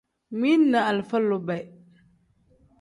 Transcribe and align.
Mili 0.31 0.65
ni 0.71 0.77
alifa 0.89 1.17
lube. 1.19 1.57